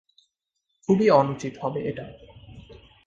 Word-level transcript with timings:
খুবই 0.89 1.07
অনুচিত 1.09 1.53
হবে 1.61 1.79
এটা। 1.81 2.05